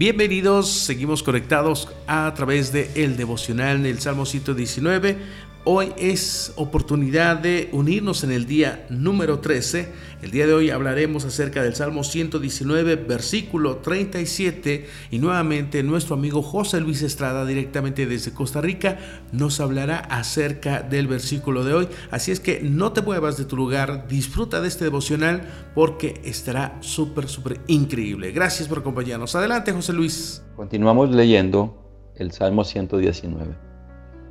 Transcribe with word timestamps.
Bienvenidos, 0.00 0.70
seguimos 0.70 1.22
conectados 1.22 1.86
a 2.06 2.32
través 2.34 2.72
de 2.72 2.90
el 2.94 3.18
devocional 3.18 3.82
del 3.82 4.00
Salmo 4.00 4.24
119. 4.24 5.18
Hoy 5.64 5.92
es 5.98 6.54
oportunidad 6.56 7.36
de 7.36 7.68
unirnos 7.72 8.24
en 8.24 8.30
el 8.30 8.46
día 8.46 8.86
número 8.88 9.40
13. 9.40 9.92
El 10.22 10.30
día 10.30 10.46
de 10.46 10.54
hoy 10.54 10.70
hablaremos 10.70 11.26
acerca 11.26 11.62
del 11.62 11.74
Salmo 11.74 12.02
119, 12.02 12.96
versículo 12.96 13.76
37. 13.76 14.86
Y 15.10 15.18
nuevamente 15.18 15.82
nuestro 15.82 16.14
amigo 16.14 16.40
José 16.40 16.80
Luis 16.80 17.02
Estrada, 17.02 17.44
directamente 17.44 18.06
desde 18.06 18.32
Costa 18.32 18.62
Rica, 18.62 19.00
nos 19.32 19.60
hablará 19.60 19.98
acerca 19.98 20.80
del 20.80 21.08
versículo 21.08 21.62
de 21.62 21.74
hoy. 21.74 21.88
Así 22.10 22.32
es 22.32 22.40
que 22.40 22.62
no 22.62 22.92
te 22.92 23.02
muevas 23.02 23.36
de 23.36 23.44
tu 23.44 23.54
lugar, 23.54 24.08
disfruta 24.08 24.62
de 24.62 24.68
este 24.68 24.84
devocional 24.84 25.42
porque 25.74 26.22
estará 26.24 26.78
súper, 26.80 27.28
súper 27.28 27.60
increíble. 27.66 28.32
Gracias 28.32 28.66
por 28.66 28.78
acompañarnos. 28.78 29.34
Adelante, 29.34 29.72
José 29.72 29.92
Luis. 29.92 30.42
Continuamos 30.56 31.10
leyendo 31.10 32.12
el 32.16 32.32
Salmo 32.32 32.64
119 32.64 33.69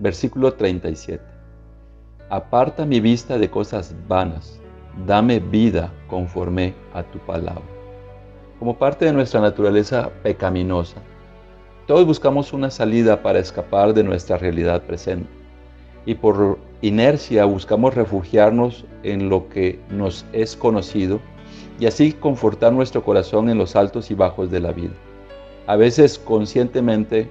Versículo 0.00 0.54
37. 0.54 1.22
Aparta 2.30 2.86
mi 2.86 3.00
vista 3.00 3.36
de 3.36 3.50
cosas 3.50 3.94
vanas, 4.08 4.58
dame 5.06 5.40
vida 5.40 5.92
conforme 6.08 6.72
a 6.94 7.02
tu 7.02 7.18
palabra. 7.18 7.60
Como 8.58 8.78
parte 8.78 9.04
de 9.04 9.12
nuestra 9.12 9.42
naturaleza 9.42 10.08
pecaminosa, 10.22 11.02
todos 11.86 12.06
buscamos 12.06 12.54
una 12.54 12.70
salida 12.70 13.22
para 13.22 13.40
escapar 13.40 13.92
de 13.92 14.02
nuestra 14.02 14.38
realidad 14.38 14.80
presente 14.84 15.28
y 16.06 16.14
por 16.14 16.58
inercia 16.80 17.44
buscamos 17.44 17.94
refugiarnos 17.94 18.86
en 19.02 19.28
lo 19.28 19.50
que 19.50 19.78
nos 19.90 20.24
es 20.32 20.56
conocido 20.56 21.20
y 21.78 21.84
así 21.84 22.14
confortar 22.14 22.72
nuestro 22.72 23.04
corazón 23.04 23.50
en 23.50 23.58
los 23.58 23.76
altos 23.76 24.10
y 24.10 24.14
bajos 24.14 24.50
de 24.50 24.60
la 24.60 24.72
vida. 24.72 24.94
A 25.66 25.76
veces 25.76 26.18
conscientemente 26.18 27.28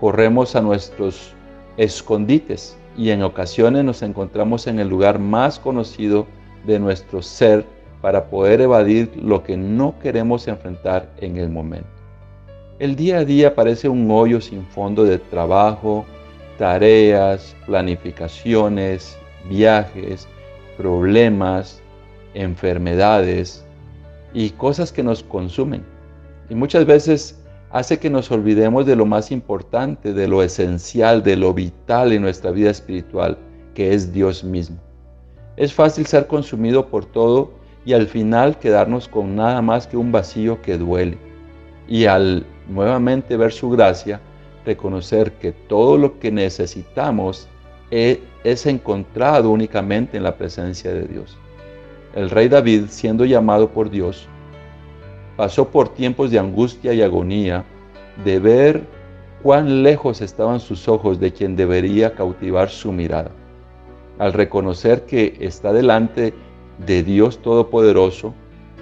corremos 0.00 0.56
a 0.56 0.62
nuestros 0.62 1.36
escondites 1.78 2.76
y 2.96 3.10
en 3.10 3.22
ocasiones 3.22 3.84
nos 3.84 4.02
encontramos 4.02 4.66
en 4.66 4.80
el 4.80 4.88
lugar 4.88 5.18
más 5.18 5.58
conocido 5.58 6.26
de 6.66 6.78
nuestro 6.78 7.22
ser 7.22 7.64
para 8.02 8.26
poder 8.26 8.60
evadir 8.60 9.10
lo 9.16 9.42
que 9.42 9.56
no 9.56 9.98
queremos 10.00 10.46
enfrentar 10.48 11.08
en 11.18 11.36
el 11.36 11.48
momento. 11.48 11.88
El 12.78 12.94
día 12.94 13.18
a 13.18 13.24
día 13.24 13.54
parece 13.54 13.88
un 13.88 14.10
hoyo 14.10 14.40
sin 14.40 14.64
fondo 14.66 15.04
de 15.04 15.18
trabajo, 15.18 16.04
tareas, 16.58 17.56
planificaciones, 17.66 19.16
viajes, 19.48 20.28
problemas, 20.76 21.80
enfermedades 22.34 23.64
y 24.32 24.50
cosas 24.50 24.92
que 24.92 25.02
nos 25.02 25.22
consumen. 25.22 25.84
Y 26.50 26.54
muchas 26.54 26.86
veces 26.86 27.37
hace 27.70 27.98
que 27.98 28.10
nos 28.10 28.30
olvidemos 28.30 28.86
de 28.86 28.96
lo 28.96 29.06
más 29.06 29.30
importante, 29.30 30.12
de 30.12 30.28
lo 30.28 30.42
esencial, 30.42 31.22
de 31.22 31.36
lo 31.36 31.52
vital 31.52 32.12
en 32.12 32.22
nuestra 32.22 32.50
vida 32.50 32.70
espiritual, 32.70 33.38
que 33.74 33.94
es 33.94 34.12
Dios 34.12 34.42
mismo. 34.44 34.78
Es 35.56 35.72
fácil 35.74 36.06
ser 36.06 36.26
consumido 36.26 36.86
por 36.86 37.04
todo 37.04 37.50
y 37.84 37.92
al 37.92 38.06
final 38.06 38.58
quedarnos 38.58 39.08
con 39.08 39.36
nada 39.36 39.60
más 39.62 39.86
que 39.86 39.96
un 39.96 40.12
vacío 40.12 40.60
que 40.62 40.78
duele. 40.78 41.18
Y 41.86 42.04
al 42.04 42.46
nuevamente 42.68 43.36
ver 43.36 43.52
su 43.52 43.70
gracia, 43.70 44.20
reconocer 44.64 45.32
que 45.32 45.52
todo 45.52 45.96
lo 45.96 46.18
que 46.18 46.30
necesitamos 46.30 47.48
e, 47.90 48.20
es 48.44 48.66
encontrado 48.66 49.50
únicamente 49.50 50.16
en 50.16 50.22
la 50.22 50.36
presencia 50.36 50.92
de 50.92 51.06
Dios. 51.06 51.36
El 52.14 52.30
rey 52.30 52.48
David, 52.48 52.84
siendo 52.88 53.24
llamado 53.24 53.70
por 53.70 53.90
Dios, 53.90 54.28
pasó 55.38 55.68
por 55.68 55.90
tiempos 55.90 56.32
de 56.32 56.40
angustia 56.40 56.92
y 56.92 57.00
agonía, 57.00 57.64
de 58.24 58.40
ver 58.40 58.82
cuán 59.40 59.84
lejos 59.84 60.20
estaban 60.20 60.58
sus 60.58 60.88
ojos 60.88 61.20
de 61.20 61.32
quien 61.32 61.54
debería 61.54 62.12
cautivar 62.12 62.70
su 62.70 62.90
mirada. 62.90 63.30
Al 64.18 64.32
reconocer 64.32 65.06
que 65.06 65.36
está 65.38 65.72
delante 65.72 66.34
de 66.84 67.04
Dios 67.04 67.38
Todopoderoso, 67.38 68.34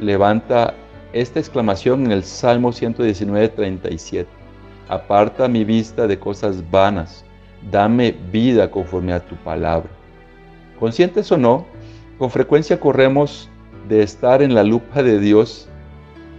levanta 0.00 0.74
esta 1.12 1.40
exclamación 1.40 2.04
en 2.04 2.12
el 2.12 2.22
Salmo 2.22 2.72
119, 2.72 3.48
37. 3.48 4.30
Aparta 4.88 5.48
mi 5.48 5.64
vista 5.64 6.06
de 6.06 6.20
cosas 6.20 6.62
vanas, 6.70 7.24
dame 7.68 8.14
vida 8.30 8.70
conforme 8.70 9.12
a 9.12 9.18
tu 9.18 9.34
palabra. 9.34 9.90
Conscientes 10.78 11.32
o 11.32 11.36
no, 11.36 11.66
con 12.16 12.30
frecuencia 12.30 12.78
corremos 12.78 13.50
de 13.88 14.04
estar 14.04 14.40
en 14.40 14.54
la 14.54 14.62
lupa 14.62 15.02
de 15.02 15.18
Dios 15.18 15.68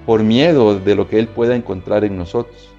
por 0.06 0.24
miedo 0.24 0.80
de 0.80 0.96
lo 0.96 1.08
que 1.08 1.20
Él 1.20 1.28
pueda 1.28 1.56
encontrar 1.56 2.04
en 2.04 2.18
nosotros. 2.18 2.70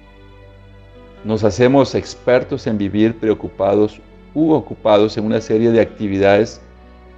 Nos 1.23 1.43
hacemos 1.43 1.93
expertos 1.95 2.67
en 2.67 2.77
vivir 2.77 3.17
preocupados 3.17 3.99
u 4.33 4.51
ocupados 4.53 5.17
en 5.17 5.25
una 5.25 5.41
serie 5.41 5.71
de 5.71 5.81
actividades 5.81 6.61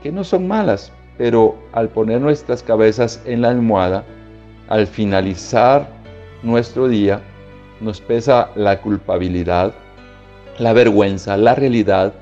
que 0.02 0.12
no 0.12 0.24
son 0.24 0.48
malas, 0.48 0.92
pero 1.18 1.56
al 1.74 1.90
poner 1.90 2.22
nuestras 2.22 2.64
cabezas 2.64 3.22
en 3.26 3.42
la 3.42 3.50
almohada, 3.50 4.06
al 4.70 4.88
finalizar 4.88 5.90
nuestro 6.44 6.88
día, 6.88 7.22
nos 7.82 8.02
pesa 8.02 8.50
la 8.56 8.82
culpabilidad, 8.82 9.74
la 10.58 10.74
vergüenza, 10.74 11.38
la 11.38 11.56
realidad. 11.56 12.14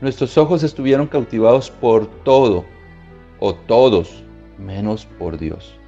Nuestros 0.00 0.36
ojos 0.36 0.62
estuvieron 0.62 1.06
cautivados 1.06 1.70
por 1.70 2.06
todo 2.24 2.64
o 3.38 3.54
todos, 3.54 4.22
menos 4.58 5.06
por 5.18 5.38
Dios. 5.38 5.78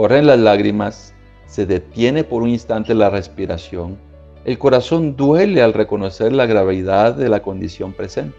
Corren 0.00 0.26
las 0.26 0.38
lágrimas, 0.38 1.12
se 1.44 1.66
detiene 1.66 2.24
por 2.24 2.42
un 2.42 2.48
instante 2.48 2.94
la 2.94 3.10
respiración, 3.10 3.98
el 4.46 4.58
corazón 4.58 5.14
duele 5.14 5.60
al 5.60 5.74
reconocer 5.74 6.32
la 6.32 6.46
gravedad 6.46 7.12
de 7.14 7.28
la 7.28 7.42
condición 7.42 7.92
presente. 7.92 8.34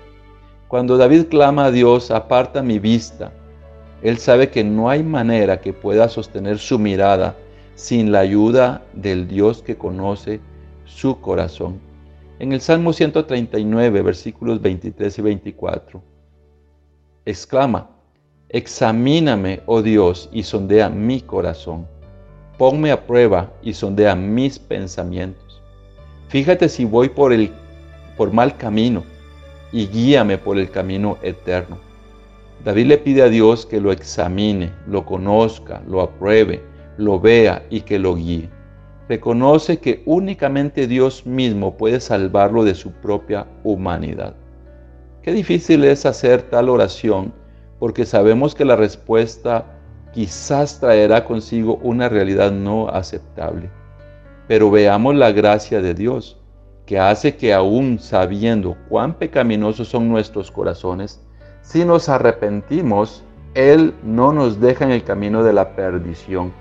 Cuando 0.67 0.97
David 0.97 1.27
clama 1.29 1.66
a 1.66 1.71
Dios, 1.71 2.09
aparta 2.09 2.63
mi 2.63 2.79
vista, 2.79 3.31
él 4.01 4.17
sabe 4.17 4.50
que 4.50 4.63
no 4.63 4.89
hay 4.89 5.03
manera 5.03 5.61
que 5.61 5.71
pueda 5.71 6.09
sostener 6.09 6.57
su 6.57 6.79
mirada 6.79 7.35
sin 7.75 8.11
la 8.11 8.21
ayuda 8.21 8.83
del 8.94 9.27
Dios 9.27 9.61
que 9.61 9.77
conoce 9.77 10.39
su 10.85 11.21
corazón. 11.21 11.79
En 12.39 12.53
el 12.53 12.61
Salmo 12.61 12.91
139, 12.91 14.01
versículos 14.01 14.59
23 14.59 15.16
y 15.16 15.21
24, 15.21 16.01
exclama, 17.23 17.91
Examíname, 18.53 19.62
oh 19.66 19.81
Dios, 19.81 20.28
y 20.34 20.44
sondea 20.44 20.89
mi 20.89 21.22
corazón. 21.22 21.88
Ponme 22.57 22.91
a 22.91 23.07
prueba 23.07 23.50
y 23.63 23.73
sondea 23.73 24.13
mis 24.13 24.59
pensamientos. 24.59 25.62
Fíjate 26.28 26.67
si 26.67 26.84
voy 26.84 27.07
por 27.07 27.31
el 27.31 27.50
por 28.17 28.34
mal 28.34 28.57
camino 28.57 29.06
y 29.72 29.88
guíame 29.88 30.38
por 30.38 30.57
el 30.57 30.69
camino 30.69 31.17
eterno. 31.22 31.78
David 32.66 32.88
le 32.88 32.97
pide 32.97 33.22
a 33.22 33.29
Dios 33.29 33.66
que 33.66 33.79
lo 33.79 33.94
examine, 33.94 34.73
lo 34.85 35.06
conozca, 35.06 35.81
lo 35.88 36.01
apruebe, 36.01 36.62
lo 36.97 37.22
vea 37.22 37.63
y 37.69 37.79
que 37.79 38.00
lo 38.00 38.16
guíe. 38.16 38.50
Reconoce 39.07 39.79
que 39.79 40.03
únicamente 40.06 40.88
Dios 40.88 41.25
mismo 41.25 41.78
puede 41.78 42.01
salvarlo 42.01 42.66
de 42.66 42.75
su 42.75 42.91
propia 42.91 43.47
humanidad. 43.63 44.35
Qué 45.22 45.31
difícil 45.31 45.85
es 45.85 46.06
hacer 46.06 46.41
tal 46.41 46.68
oración 46.68 47.39
porque 47.81 48.06
sabemos 48.06 48.53
que 48.53 48.64
la 48.64 48.75
respuesta 48.75 49.66
quizás 50.14 50.80
traerá 50.80 51.25
consigo 51.25 51.80
una 51.81 52.09
realidad 52.09 52.52
no 52.52 52.88
aceptable. 52.90 53.72
Pero 54.47 54.69
veamos 54.69 55.16
la 55.16 55.31
gracia 55.31 55.81
de 55.81 55.96
Dios, 55.96 56.38
que 56.86 57.00
hace 57.00 57.36
que 57.38 57.56
aún 57.56 57.97
sabiendo 57.97 58.78
cuán 58.88 59.16
pecaminosos 59.16 59.88
son 59.88 60.09
nuestros 60.09 60.52
corazones, 60.52 61.24
si 61.64 61.84
nos 61.84 62.08
arrepentimos, 62.08 63.24
Él 63.56 63.96
no 64.04 64.31
nos 64.31 64.62
deja 64.62 64.86
en 64.86 64.92
el 64.92 65.04
camino 65.04 65.44
de 65.44 65.54
la 65.54 65.75
perdición. 65.75 66.54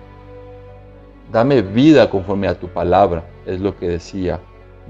Dame 1.31 1.61
vida 1.61 2.08
conforme 2.08 2.49
a 2.49 2.58
tu 2.58 2.66
palabra, 2.69 3.26
es 3.44 3.61
lo 3.61 3.76
que 3.76 3.88
decía 3.88 4.40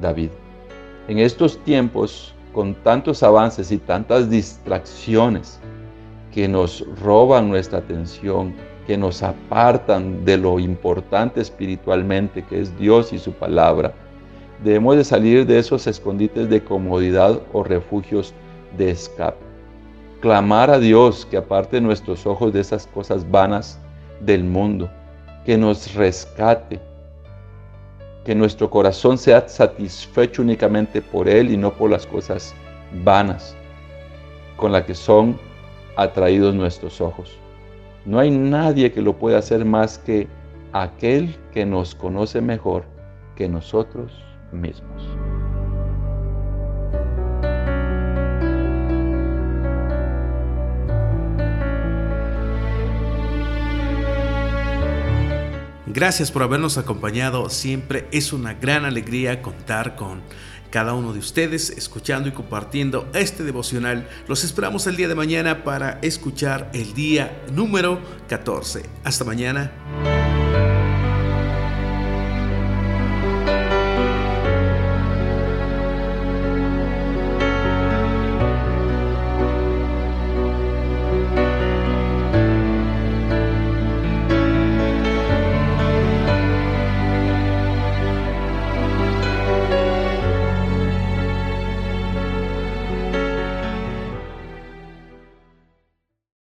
David. 0.00 0.31
En 1.09 1.19
estos 1.19 1.59
tiempos, 1.65 2.37
con 2.53 2.76
tantos 2.85 3.25
avances 3.25 3.73
y 3.73 3.79
tantas 3.79 4.31
distracciones, 4.31 5.61
que 6.32 6.49
nos 6.49 6.85
roban 7.00 7.49
nuestra 7.49 7.79
atención, 7.79 8.55
que 8.87 8.97
nos 8.97 9.23
apartan 9.23 10.25
de 10.25 10.37
lo 10.37 10.59
importante 10.59 11.41
espiritualmente 11.41 12.44
que 12.44 12.61
es 12.61 12.77
Dios 12.79 13.12
y 13.12 13.19
su 13.19 13.32
palabra. 13.32 13.93
Debemos 14.62 14.97
de 14.97 15.05
salir 15.05 15.47
de 15.47 15.59
esos 15.59 15.87
escondites 15.87 16.49
de 16.49 16.62
comodidad 16.62 17.41
o 17.53 17.62
refugios 17.62 18.35
de 18.77 18.91
escape. 18.91 19.38
Clamar 20.21 20.71
a 20.71 20.79
Dios 20.79 21.27
que 21.31 21.37
aparte 21.37 21.81
nuestros 21.81 22.27
ojos 22.27 22.53
de 22.53 22.61
esas 22.61 22.87
cosas 22.87 23.29
vanas 23.31 23.79
del 24.21 24.44
mundo, 24.44 24.91
que 25.47 25.56
nos 25.56 25.94
rescate, 25.94 26.79
que 28.25 28.35
nuestro 28.35 28.69
corazón 28.69 29.17
sea 29.17 29.49
satisfecho 29.49 30.43
únicamente 30.43 31.00
por 31.00 31.26
Él 31.26 31.50
y 31.50 31.56
no 31.56 31.73
por 31.73 31.91
las 31.91 32.06
cosas 32.06 32.55
vanas 33.03 33.56
con 34.61 34.73
las 34.73 34.85
que 34.85 34.94
son 34.94 35.38
atraídos 36.00 36.55
nuestros 36.55 37.00
ojos. 37.00 37.38
No 38.06 38.19
hay 38.19 38.31
nadie 38.31 38.91
que 38.91 39.02
lo 39.02 39.19
pueda 39.19 39.38
hacer 39.38 39.64
más 39.64 39.99
que 39.99 40.26
aquel 40.73 41.37
que 41.52 41.67
nos 41.67 41.94
conoce 41.94 42.41
mejor 42.41 42.85
que 43.37 43.49
nosotros 43.49 44.11
mismos. 44.50 45.19
Gracias 55.92 56.31
por 56.31 56.44
habernos 56.44 56.78
acompañado. 56.78 57.50
Siempre 57.50 58.06
es 58.12 58.32
una 58.32 58.54
gran 58.54 58.84
alegría 58.84 59.42
contar 59.42 59.96
con 59.96 60.22
cada 60.70 60.94
uno 60.94 61.12
de 61.12 61.19
ustedes 61.19 61.70
escuchando 61.70 62.28
y 62.28 62.32
compartiendo 62.32 63.10
este 63.12 63.42
devocional. 63.42 64.08
Los 64.28 64.44
esperamos 64.44 64.87
el 64.87 64.94
día 64.94 65.08
de 65.08 65.16
mañana 65.16 65.64
para 65.64 65.98
escuchar 66.02 66.70
el 66.75 66.94
día 66.94 67.42
número 67.52 68.00
14. 68.28 68.84
Hasta 69.02 69.25
mañana. 69.25 69.72